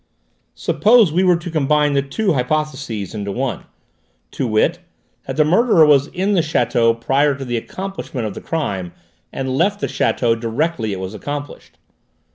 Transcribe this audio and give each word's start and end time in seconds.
"Suppose 0.55 1.11
we 1.13 1.23
were 1.23 1.35
to 1.37 1.51
combine 1.51 1.93
the 1.93 2.01
two 2.01 2.33
hypotheses 2.33 3.13
into 3.13 3.31
one; 3.31 3.65
to 4.31 4.47
wit, 4.47 4.79
that 5.27 5.37
the 5.37 5.45
murderer 5.45 5.85
was 5.85 6.07
in 6.07 6.33
the 6.33 6.41
château 6.41 6.99
prior 6.99 7.35
to 7.35 7.45
the 7.45 7.55
accomplishment 7.55 8.25
of 8.25 8.33
the 8.33 8.41
crime 8.41 8.93
and 9.31 9.55
left 9.55 9.79
the 9.79 9.85
château 9.85 10.39
directly 10.39 10.91
it 10.91 10.99
was 10.99 11.13
accomplished. 11.13 11.77